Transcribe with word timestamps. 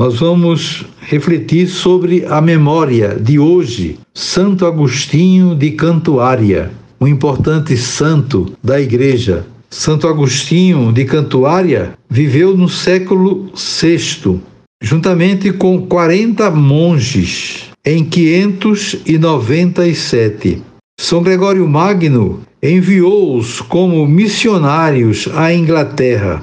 nós 0.00 0.18
vamos 0.18 0.84
refletir 1.02 1.68
sobre 1.68 2.24
a 2.24 2.40
memória 2.40 3.18
de 3.20 3.38
hoje, 3.38 3.98
Santo 4.14 4.64
Agostinho 4.64 5.54
de 5.54 5.72
Cantuária, 5.72 6.70
um 6.98 7.06
importante 7.06 7.76
santo 7.76 8.50
da 8.64 8.80
Igreja. 8.80 9.44
Santo 9.68 10.08
Agostinho 10.08 10.90
de 10.90 11.04
Cantuária 11.04 11.92
viveu 12.08 12.56
no 12.56 12.66
século 12.66 13.52
VI, 13.54 14.40
juntamente 14.82 15.52
com 15.52 15.82
40 15.82 16.50
monges, 16.50 17.64
em 17.84 18.02
597. 18.02 20.62
São 20.98 21.22
Gregório 21.22 21.68
Magno 21.68 22.40
enviou-os 22.62 23.60
como 23.60 24.06
missionários 24.06 25.28
à 25.34 25.52
Inglaterra. 25.52 26.42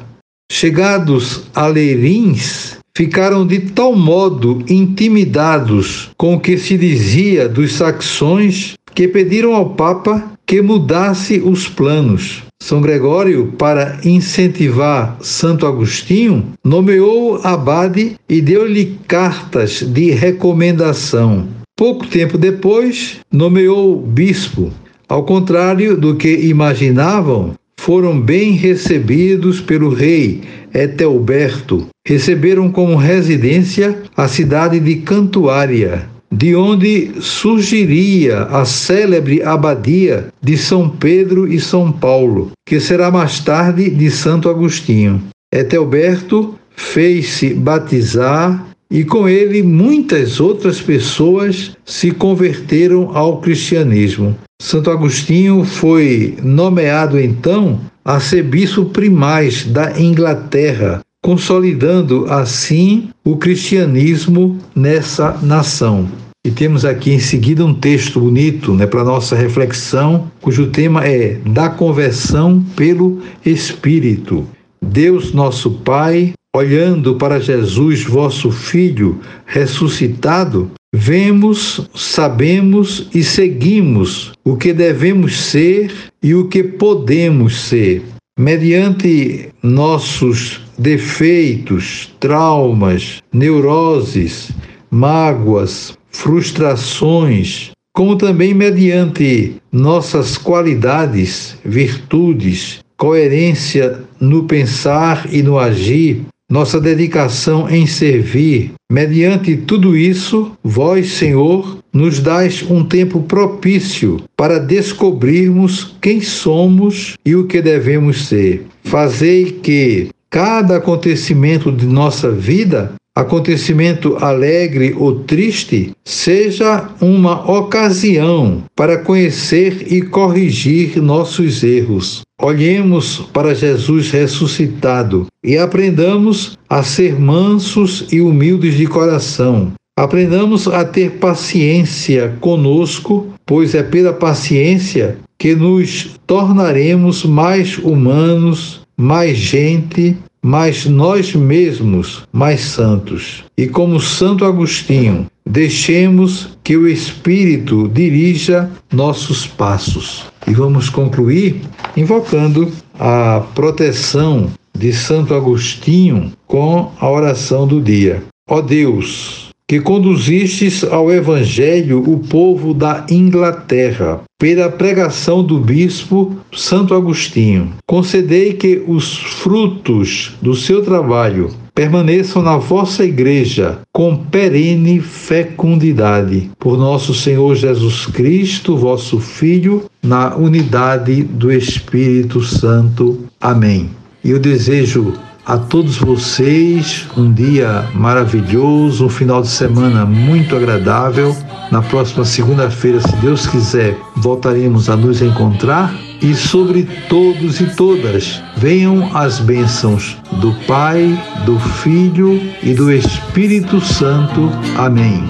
Chegados 0.52 1.46
a 1.56 1.66
Leirins, 1.66 2.78
ficaram 2.98 3.46
de 3.46 3.60
tal 3.60 3.96
modo 3.96 4.64
intimidados 4.68 6.10
com 6.18 6.34
o 6.34 6.40
que 6.40 6.58
se 6.58 6.76
dizia 6.76 7.48
dos 7.48 7.74
saxões 7.74 8.74
que 8.96 9.08
pediram 9.08 9.54
ao 9.54 9.70
Papa 9.70 10.32
que 10.48 10.64
mudasse 10.64 11.40
os 11.40 11.68
planos. 11.68 12.42
São 12.60 12.82
Gregório, 12.82 13.54
para 13.56 14.00
incentivar 14.04 15.16
Santo 15.22 15.68
Agostinho, 15.68 16.44
nomeou 16.66 17.40
abade 17.44 18.16
e 18.28 18.42
deu-lhe 18.42 18.98
cartas 19.08 19.84
de 19.84 20.10
recomendação. 20.10 21.48
Pouco 21.78 22.08
tempo 22.08 22.36
depois, 22.36 23.20
nomeou 23.32 24.02
bispo. 24.02 24.72
Ao 25.08 25.24
contrário 25.24 25.96
do 25.96 26.16
que 26.16 26.36
imaginavam, 26.48 27.54
foram 27.88 28.20
bem 28.20 28.52
recebidos 28.52 29.62
pelo 29.62 29.94
rei 29.94 30.42
Etelberto. 30.74 31.88
Receberam 32.06 32.70
como 32.70 32.98
residência 32.98 33.98
a 34.18 34.28
cidade 34.28 34.78
de 34.78 34.98
Cantuária, 34.98 36.06
de 36.30 36.54
onde 36.54 37.14
surgiria 37.22 38.42
a 38.42 38.66
célebre 38.66 39.42
abadia 39.42 40.28
de 40.42 40.58
São 40.58 40.90
Pedro 40.90 41.48
e 41.48 41.62
São 41.62 41.90
Paulo, 41.90 42.52
que 42.68 42.78
será 42.78 43.10
mais 43.10 43.40
tarde 43.40 43.90
de 43.90 44.12
Santo 44.12 44.50
Agostinho. 44.50 45.24
Etelberto 45.50 46.56
fez-se 46.76 47.54
batizar 47.54 48.68
e 48.90 49.04
com 49.04 49.28
ele 49.28 49.62
muitas 49.62 50.40
outras 50.40 50.82
pessoas 50.82 51.72
se 51.86 52.12
converteram 52.12 53.16
ao 53.16 53.42
cristianismo. 53.42 54.36
Santo 54.62 54.90
Agostinho 54.90 55.64
foi 55.64 56.38
nomeado 56.42 57.20
então 57.20 57.80
arcebispo 58.04 58.86
primaz 58.86 59.66
da 59.66 60.00
Inglaterra, 60.00 61.02
consolidando 61.22 62.26
assim 62.30 63.10
o 63.24 63.36
cristianismo 63.36 64.58
nessa 64.76 65.38
nação. 65.44 66.08
E 66.46 66.50
temos 66.52 66.86
aqui 66.86 67.12
em 67.12 67.20
seguida 67.20 67.66
um 67.66 67.74
texto 67.74 68.22
bonito 68.22 68.74
né, 68.74 68.88
para 68.88 69.04
nossa 69.04 69.36
reflexão, 69.36 70.32
cujo 70.40 70.68
tema 70.68 71.06
é 71.06 71.38
Da 71.46 71.70
conversão 71.70 72.64
pelo 72.76 73.22
Espírito. 73.46 74.48
Deus, 74.82 75.34
nosso 75.34 75.72
Pai, 75.72 76.34
olhando 76.58 77.16
para 77.16 77.40
Jesus, 77.40 78.04
vosso 78.04 78.52
Filho 78.52 79.20
ressuscitado, 79.46 80.72
vemos, 80.94 81.88
sabemos 81.94 83.08
e 83.14 83.24
seguimos 83.24 84.32
o 84.44 84.58
que 84.58 84.74
devemos 84.74 85.38
ser 85.40 85.94
e 86.22 86.34
o 86.34 86.48
que 86.48 86.64
podemos 86.64 87.62
ser. 87.62 88.04
Mediante 88.40 89.50
nossos 89.64 90.62
defeitos, 90.78 92.14
traumas, 92.20 93.22
neuroses, 93.34 94.52
mágoas, 94.92 95.98
frustrações, 96.10 97.72
como 97.94 98.16
também 98.16 98.54
mediante 98.54 99.56
nossas 99.72 100.38
qualidades, 100.38 101.58
virtudes, 101.66 102.80
coerência 102.96 104.04
no 104.20 104.44
pensar 104.46 105.28
e 105.32 105.42
no 105.42 105.58
agir, 105.58 106.26
nossa 106.50 106.80
dedicação 106.80 107.70
em 107.70 107.86
servir. 107.86 108.72
Mediante 108.92 109.58
tudo 109.58 109.98
isso, 109.98 110.52
vós, 110.64 111.12
Senhor, 111.12 111.80
nos 111.92 112.20
dais 112.20 112.64
um 112.70 112.84
tempo 112.86 113.22
propício 113.22 114.22
para 114.36 114.60
descobrirmos 114.60 115.96
quem 116.02 116.22
somos 116.22 117.16
e 117.26 117.36
o 117.36 117.46
que 117.46 117.62
devemos 117.62 118.28
ser. 118.28 118.66
Fazei 118.84 119.52
que 119.52 120.10
cada 120.30 120.78
acontecimento 120.78 121.72
de 121.72 121.86
nossa 121.86 122.32
vida 122.32 122.94
acontecimento 123.18 124.16
alegre 124.24 124.94
ou 124.96 125.22
triste, 125.22 125.92
seja 126.06 126.88
uma 127.02 127.52
ocasião 127.52 128.64
para 128.76 129.00
conhecer 129.00 129.92
e 129.92 130.04
corrigir 130.04 131.02
nossos 131.02 131.64
erros. 131.64 132.22
Olhemos 132.40 133.28
para 133.34 133.56
Jesus 133.56 134.12
ressuscitado 134.12 135.26
e 135.44 135.58
aprendamos 135.58 136.60
a 136.70 136.84
ser 136.84 137.20
mansos 137.20 138.06
e 138.12 138.22
humildes 138.22 138.76
de 138.76 138.86
coração. 138.86 139.72
Aprendamos 139.98 140.68
a 140.68 140.86
ter 140.86 141.14
paciência 141.14 142.38
conosco, 142.40 143.34
pois 143.48 143.74
é 143.74 143.82
pela 143.82 144.14
paciência 144.14 145.18
que 145.40 145.56
nos 145.56 146.12
tornaremos 146.28 147.26
mais 147.26 147.80
humanos, 147.80 148.82
mais 148.96 149.36
gente, 149.36 150.16
mas 150.48 150.86
nós 150.86 151.36
mesmos 151.36 152.24
mais 152.32 152.62
santos. 152.62 153.44
E 153.58 153.68
como 153.68 154.00
Santo 154.00 154.46
Agostinho, 154.46 155.26
deixemos 155.46 156.58
que 156.64 156.78
o 156.78 156.88
Espírito 156.88 157.92
dirija 157.94 158.72
nossos 158.90 159.46
passos. 159.46 160.24
E 160.48 160.54
vamos 160.54 160.90
concluir 160.90 161.60
invocando 161.98 162.72
a 162.98 163.44
proteção 163.54 164.50
de 164.74 164.94
Santo 164.94 165.34
Agostinho 165.34 166.32
com 166.48 166.94
a 166.98 167.12
oração 167.12 167.68
do 167.68 167.82
dia. 167.82 168.24
Ó 168.50 168.62
Deus, 168.62 169.47
que 169.68 169.82
conduzistes 169.82 170.84
ao 170.84 171.12
Evangelho 171.12 172.02
o 172.10 172.20
povo 172.20 172.74
da 172.74 173.06
Inglaterra, 173.10 174.22
pela 174.40 174.70
pregação 174.70 175.44
do 175.44 175.60
bispo 175.60 176.38
Santo 176.54 176.94
Agostinho. 176.94 177.74
Concedei 177.86 178.54
que 178.54 178.82
os 178.88 179.18
frutos 179.18 180.36
do 180.42 180.56
seu 180.56 180.84
trabalho 180.84 181.50
permaneçam 181.76 182.42
na 182.42 182.58
vossa 182.58 183.04
igreja 183.04 183.80
com 183.92 184.16
perene 184.16 185.02
fecundidade. 185.02 186.50
Por 186.58 186.78
nosso 186.78 187.14
Senhor 187.14 187.54
Jesus 187.54 188.06
Cristo, 188.06 188.78
vosso 188.78 189.20
Filho, 189.20 189.84
na 190.02 190.36
unidade 190.36 191.24
do 191.24 191.52
Espírito 191.52 192.42
Santo. 192.42 193.26
Amém. 193.40 193.90
E 194.24 194.32
eu 194.32 194.40
desejo 194.40 195.14
a 195.48 195.58
todos 195.58 195.98
vocês 195.98 197.08
um 197.16 197.32
dia 197.32 197.88
maravilhoso, 197.94 199.06
um 199.06 199.10
final 199.10 199.42
de 199.42 199.48
semana 199.48 200.06
muito 200.06 200.54
agradável. 200.58 201.34
Na 201.72 201.82
próxima 201.82 202.26
segunda-feira, 202.26 203.00
se 203.00 203.16
Deus 203.18 203.48
quiser, 203.48 203.98
voltaremos 204.18 204.90
a 204.90 204.98
nos 204.98 205.22
encontrar. 205.22 205.94
E 206.22 206.34
sobre 206.34 206.84
todos 207.08 207.62
e 207.62 207.76
todas, 207.76 208.42
venham 208.58 209.16
as 209.16 209.40
bênçãos 209.40 210.18
do 210.42 210.52
Pai, 210.66 211.18
do 211.46 211.58
Filho 211.60 212.42
e 212.62 212.74
do 212.74 212.92
Espírito 212.92 213.80
Santo. 213.80 214.52
Amém. 214.78 215.24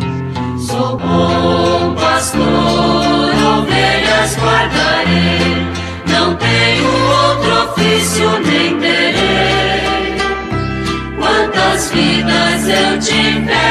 Sou 0.58 0.98
bom 0.98 1.94
pastor, 1.96 2.42
ovelhas 3.60 4.38
guardarei, 4.38 5.68
não 6.08 6.36
tenho 6.36 6.88
outro 6.88 7.72
ofício 7.74 8.30
nem 8.46 8.80
terei 8.80 9.17
eu 12.98 13.02
tiver. 13.02 13.67